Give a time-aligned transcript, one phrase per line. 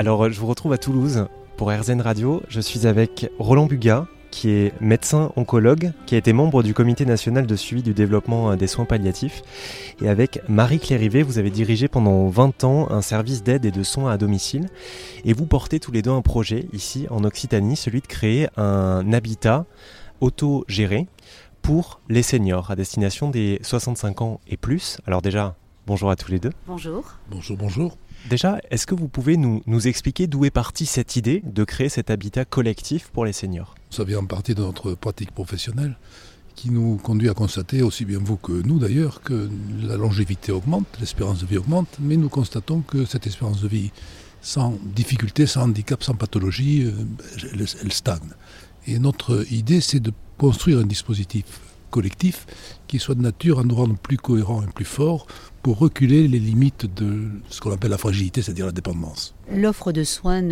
[0.00, 1.26] Alors, je vous retrouve à Toulouse
[1.58, 2.42] pour RZN Radio.
[2.48, 7.04] Je suis avec Roland Bugat, qui est médecin oncologue, qui a été membre du comité
[7.04, 9.42] national de suivi du développement des soins palliatifs.
[10.00, 13.82] Et avec Marie Clérivet, vous avez dirigé pendant 20 ans un service d'aide et de
[13.82, 14.70] soins à domicile.
[15.26, 19.12] Et vous portez tous les deux un projet ici en Occitanie, celui de créer un
[19.12, 19.66] habitat
[20.22, 21.08] auto-géré
[21.60, 24.96] pour les seniors à destination des 65 ans et plus.
[25.06, 25.56] Alors déjà,
[25.86, 26.52] bonjour à tous les deux.
[26.66, 27.16] Bonjour.
[27.30, 27.96] Bonjour, bonjour.
[28.28, 31.88] Déjà, est-ce que vous pouvez nous, nous expliquer d'où est partie cette idée de créer
[31.88, 33.74] cet habitat collectif pour les seniors?
[33.90, 35.96] Ça vient en partie de notre pratique professionnelle
[36.54, 39.48] qui nous conduit à constater, aussi bien vous que nous d'ailleurs, que
[39.82, 43.92] la longévité augmente, l'espérance de vie augmente, mais nous constatons que cette espérance de vie
[44.42, 46.92] sans difficulté, sans handicap, sans pathologie, euh,
[47.52, 48.34] elle, elle stagne.
[48.86, 52.46] Et notre idée, c'est de construire un dispositif collectif
[52.86, 55.26] qui soit de nature à nous rendre plus cohérents et plus forts
[55.62, 59.34] pour reculer les limites de ce qu'on appelle la fragilité, c'est-à-dire la dépendance.
[59.52, 60.42] L'offre de soins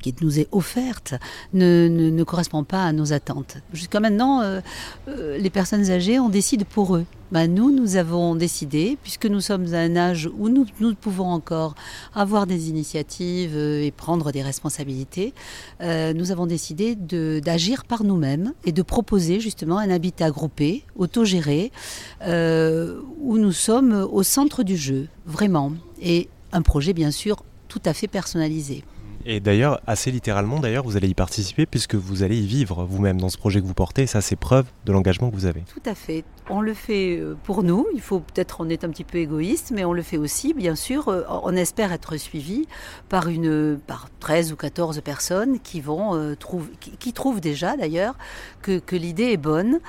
[0.00, 1.14] qui nous est offerte
[1.52, 3.58] ne, ne, correspond pas à nos attentes.
[3.72, 4.60] Jusqu'à maintenant, euh,
[5.08, 7.04] euh, les personnes âgées, on décide pour eux.
[7.32, 11.26] Ben, nous, nous avons décidé, puisque nous sommes à un âge où nous, nous pouvons
[11.26, 11.74] encore
[12.14, 15.34] avoir des initiatives euh, et prendre des responsabilités,
[15.80, 21.70] nous avons décidé d'agir par nous-mêmes et de proposer justement un habitat groupé, autogéré,
[22.22, 25.72] où nous sommes au centre du jeu, vraiment.
[26.00, 28.84] Et un projet, bien sûr, tout à fait personnalisé.
[29.28, 33.20] Et d'ailleurs, assez littéralement, d'ailleurs, vous allez y participer puisque vous allez y vivre vous-même
[33.20, 34.06] dans ce projet que vous portez.
[34.06, 35.62] Ça, c'est preuve de l'engagement que vous avez.
[35.62, 36.22] Tout à fait.
[36.48, 37.88] On le fait euh, pour nous.
[37.92, 40.76] Il faut peut-être, on est un petit peu égoïste, mais on le fait aussi, bien
[40.76, 41.08] sûr.
[41.08, 42.66] euh, On espère être suivi
[43.08, 47.76] par une, par 13 ou 14 personnes qui vont euh, trouver, qui, qui, trouvent déjà
[47.76, 48.14] d'ailleurs
[48.62, 49.80] que, que l'idée est bonne.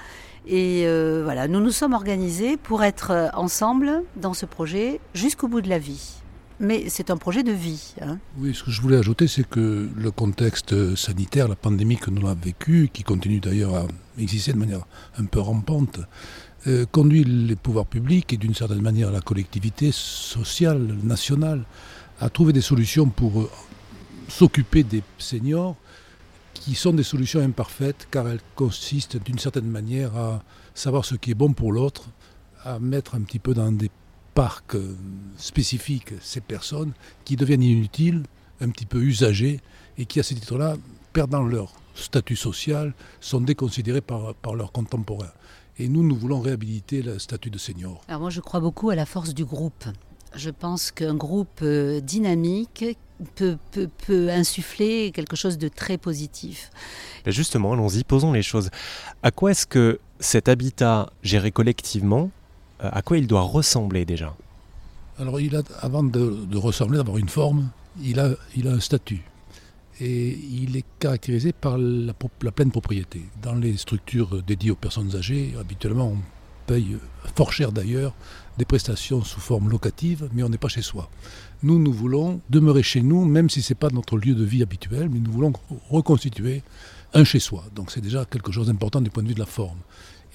[0.49, 5.61] Et euh, voilà, nous nous sommes organisés pour être ensemble dans ce projet jusqu'au bout
[5.61, 6.17] de la vie
[6.59, 7.93] mais c'est un projet de vie.
[8.01, 8.17] Hein.
[8.37, 12.27] Oui, ce que je voulais ajouter, c'est que le contexte sanitaire, la pandémie que nous
[12.27, 13.87] avons vécue, qui continue d'ailleurs à
[14.17, 14.85] exister de manière
[15.17, 15.99] un peu rampante,
[16.65, 21.63] euh, conduit les pouvoirs publics et d'une certaine manière la collectivité sociale, nationale,
[22.19, 23.49] à trouver des solutions pour euh,
[24.27, 25.75] s'occuper des seniors,
[26.59, 31.31] qui sont des solutions imparfaites, car elles consistent d'une certaine manière à savoir ce qui
[31.31, 32.05] est bon pour l'autre,
[32.63, 33.89] à mettre un petit peu dans des
[34.37, 34.95] parc euh,
[35.35, 36.93] spécifique ces personnes
[37.25, 38.21] qui deviennent inutiles,
[38.61, 39.61] un petit peu usagées,
[39.97, 40.75] et qui à ce titre-là,
[41.11, 45.31] perdant leur statut social, sont déconsidérées par, par leurs contemporains.
[45.79, 48.03] Et nous, nous voulons réhabiliter le statut de senior.
[48.07, 49.85] Alors moi, je crois beaucoup à la force du groupe.
[50.35, 52.97] Je pense qu'un groupe euh, dynamique
[53.35, 56.69] peut, peut, peut, insuffler quelque chose de très positif.
[57.25, 58.69] Et justement, allons-y, posons les choses.
[59.23, 62.29] À quoi est-ce que cet habitat géré collectivement
[62.79, 64.35] à quoi il doit ressembler déjà?
[65.19, 67.69] Alors, il a, avant de, de ressembler, d'avoir une forme,
[68.03, 69.23] il a, il a un statut.
[69.99, 72.13] Et il est caractérisé par la,
[72.43, 73.21] la, pleine propriété.
[73.41, 76.17] Dans les structures dédiées aux personnes âgées, habituellement, on
[76.67, 76.97] paye
[77.35, 78.13] fort cher d'ailleurs
[78.57, 81.09] des prestations sous forme locative, mais on n'est pas chez soi.
[81.63, 84.61] Nous, nous voulons demeurer chez nous, même si ce n'est pas notre lieu de vie
[84.61, 85.53] habituel, mais nous voulons
[85.89, 86.63] reconstituer
[87.13, 87.63] un chez soi.
[87.75, 89.77] Donc c'est déjà quelque chose d'important du point de vue de la forme.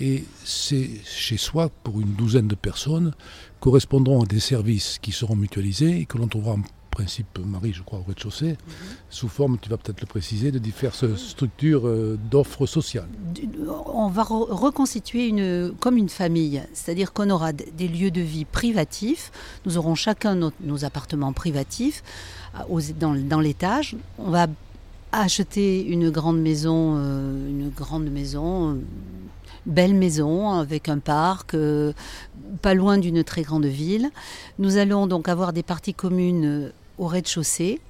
[0.00, 3.12] Et c'est chez soi, pour une douzaine de personnes,
[3.60, 6.62] correspondront à des services qui seront mutualisés et que l'on trouvera en
[6.93, 8.83] principe, Marie, je crois, au rez-de-chaussée, mmh.
[9.11, 13.09] sous forme, tu vas peut-être le préciser, de diverses structures euh, d'offres sociales.
[13.93, 18.45] On va re reconstituer une, comme une famille, c'est-à-dire qu'on aura des lieux de vie
[18.45, 19.33] privatifs,
[19.67, 22.03] nous aurons chacun nos, nos appartements privatifs
[22.69, 24.47] aux, dans, dans l'étage, on va
[25.13, 28.75] acheter une grande maison, euh, une grande maison, euh,
[29.67, 31.93] belle maison avec un parc, euh,
[32.63, 34.11] pas loin d'une très grande ville.
[34.59, 37.81] Nous allons donc avoir des parties communes au rez-de-chaussée.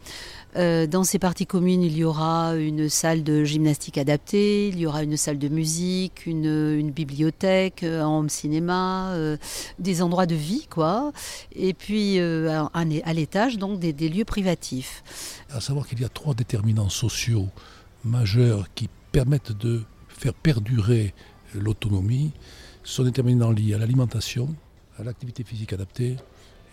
[0.55, 4.87] Euh, dans ces parties communes, il y aura une salle de gymnastique adaptée, il y
[4.87, 9.39] aura une salle de musique, une, bibliothèque, un home cinéma, euh,
[9.79, 11.13] des endroits de vie, quoi.
[11.57, 15.03] Et puis euh, à, l'étage, donc des, des, lieux privatifs.
[15.51, 17.49] À savoir qu'il y a trois déterminants sociaux
[18.05, 21.15] majeurs qui permettent de faire perdurer
[21.55, 22.33] l'autonomie.
[22.85, 24.55] Ce sont déterminants liés à l'alimentation,
[24.99, 26.17] à l'activité physique adaptée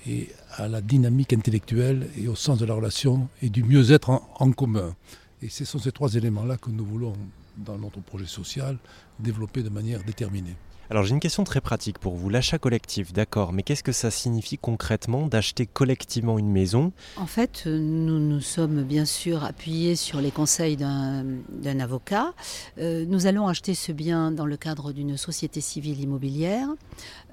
[0.09, 4.27] et à la dynamique intellectuelle et au sens de la relation et du mieux-être en,
[4.39, 4.95] en, commun.
[5.43, 7.13] Et ce sont ces trois éléments-là que nous voulons,
[7.57, 8.77] dans notre projet social,
[9.19, 10.55] développer de manière déterminée.
[10.91, 12.29] Alors j'ai une question très pratique pour vous.
[12.29, 16.93] L'achat collectif, d'accord, mais qu'est-ce que ça signifie concrètement d'acheter collectivement une maison?
[17.15, 22.33] En fait, nous nous sommes bien sûr appuyés sur les conseils d'un avocat.
[22.79, 26.69] Euh, nous allons acheter ce bien dans le cadre d'une société civile immobilière.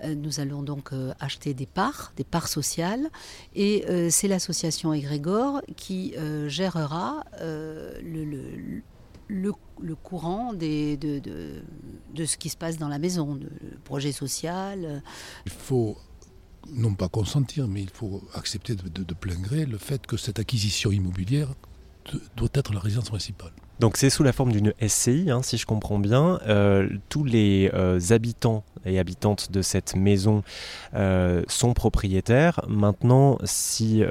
[0.05, 3.09] Euh, nous allons donc euh, acheter des parts, des parts sociales,
[3.55, 6.15] et c'est l'association Egrégor qui
[6.49, 8.83] gérera le,
[10.03, 11.21] courant des, de,
[12.15, 15.03] de, ce qui se passe dans la maison, le projet social.
[15.47, 15.97] Il faut
[16.75, 20.91] non pas consentir, mais il faut accepter de, plein gré le fait que cette acquisition
[20.91, 21.49] immobilière
[22.37, 23.51] doit être la résidence principale.
[23.81, 26.39] Donc c'est sous la forme d'une SCI, hein, si je comprends bien.
[26.47, 30.43] Euh, tous les euh, habitants et habitantes de cette maison
[30.95, 32.61] euh, sont propriétaires.
[32.69, 34.03] Maintenant, si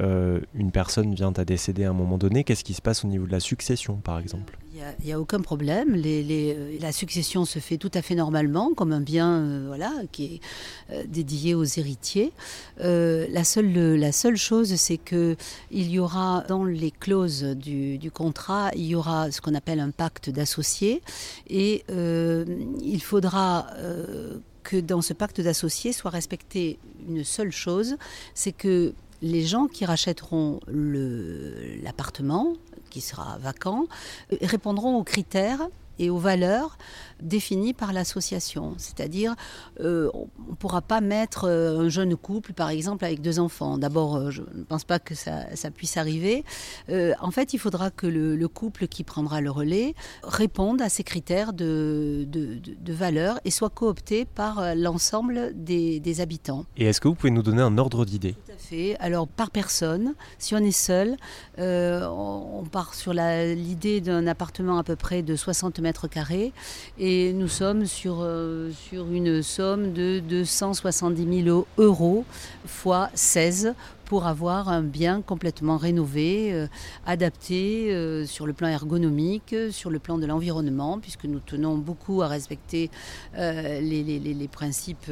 [0.54, 3.26] une personne vient à décéder à un moment donné, qu'est-ce qui se passe au niveau
[3.26, 4.58] de la succession, par exemple?
[5.00, 5.96] Il n'y a, aucun problème.
[5.96, 10.42] Les, la succession se fait tout à fait normalement, comme un bien voilà, qui
[10.90, 12.32] est dédié aux héritiers.
[12.80, 15.38] la, seule, chose, c'est qu'il
[15.72, 19.92] y aura dans les clauses du, du contrat, il y aura ce qu'on appelle un
[19.92, 21.02] pacte d'associés.
[21.50, 22.46] Et euh,
[22.82, 27.98] il faudra euh, que dans ce pacte d'associés soit respectée une seule chose,
[28.34, 32.54] c'est que les gens qui rachèteront l'appartement,
[32.90, 33.88] qui sera vacant,
[34.32, 35.68] euh, répondront aux critères
[36.00, 36.78] et aux valeurs
[37.22, 38.74] définies par l'association.
[38.78, 39.36] C'est-à-dire,
[39.80, 43.78] euh, on ne pourra pas mettre euh, un jeune couple, par exemple, avec deux enfants.
[43.78, 46.44] D'abord, euh, je ne pense pas que ça, puisse arriver.
[46.90, 51.52] en fait, il faudra que le, couple qui prendra le relais réponde à ces critères
[51.52, 56.66] de, de, valeur et soit coopté par l'ensemble des, habitants.
[56.78, 58.34] Et est-ce que vous pouvez nous donner un ordre d'idée?
[58.34, 58.96] Tout à fait.
[59.00, 61.18] Alors, par personne, si on est seul,
[61.58, 66.54] on, part sur l'idée d'un appartement à peu près de 60 mètres carrés
[66.98, 72.26] et nous sommes sur, euh, sur une somme de 270 000 euros
[72.66, 73.76] fois 16
[74.06, 76.68] pour avoir un bien complètement rénové, euh,
[77.06, 82.22] adapté euh, sur le plan ergonomique, sur le plan de l'environnement, puisque nous tenons beaucoup
[82.22, 82.92] à respecter
[83.38, 85.12] euh, les, principes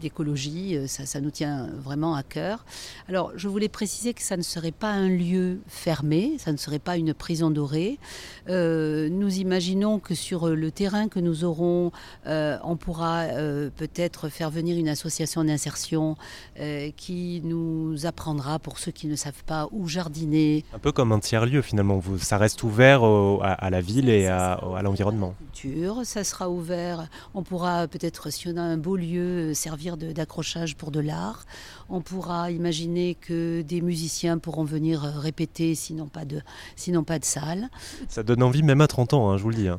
[0.00, 0.78] d'écologie.
[0.86, 2.64] Ça, nous tient vraiment à cœur.
[3.08, 6.78] Alors, je voulais préciser que ça ne serait pas un lieu fermé, ça ne serait
[6.78, 7.98] pas une prison dorée.
[8.48, 11.90] nous imaginons que sur le terrain que nous aurons,
[12.24, 13.26] on pourra
[13.76, 16.16] peut-être faire venir une association d'insertion
[16.96, 20.66] qui nous apprendra pour ceux qui ne savent pas où jardiner.
[20.74, 23.02] Un peu comme un tiers-lieu finalement, vous, ça reste ouvert
[23.42, 25.34] à, la ville et à, à l'environnement.
[26.04, 30.90] Ça sera ouvert, on pourra peut-être, si on a un beau lieu, servir d'accrochage pour
[30.90, 31.46] de l'art.
[31.88, 36.42] On pourra imaginer que des musiciens pourront venir répéter, sinon pas de,
[36.76, 37.70] sinon pas de salle.
[38.08, 39.68] Ça donne envie même à 30 ans, hein, je vous le dis.
[39.68, 39.78] Hein.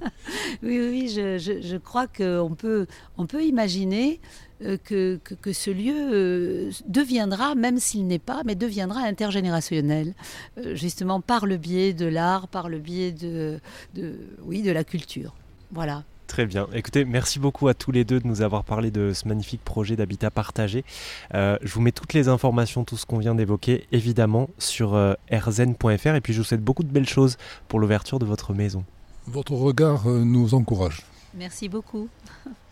[0.62, 2.86] oui, oui, je, je crois qu'on peut,
[3.18, 4.20] on peut imaginer
[4.62, 10.12] euh, que, que, ce lieu euh, deviendra, même s'il n'est pas, mais deviendra intergénérationnel,
[10.58, 13.58] euh, justement par le biais de l'art, par le biais de,
[13.94, 15.34] de, oui, de la culture.
[15.72, 16.04] Voilà.
[16.26, 16.68] Très bien.
[16.74, 19.96] Écoutez, merci beaucoup à tous les deux de nous avoir parlé de ce magnifique projet
[19.96, 20.84] d'habitat partagé.
[21.32, 24.90] je vous mets toutes les informations, tout ce qu'on vient d'évoquer, évidemment, sur
[25.32, 26.14] rzen.fr.
[26.14, 27.36] Et puis, je vous souhaite beaucoup de belles choses
[27.66, 28.84] pour l'ouverture de votre maison.
[29.26, 31.04] Votre regard nous encourage.
[31.34, 32.08] Merci beaucoup.